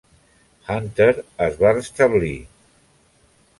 [0.75, 1.11] Hunter
[1.49, 2.35] es va establir.